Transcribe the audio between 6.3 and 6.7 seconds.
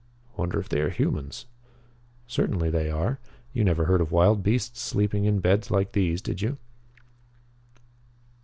you?"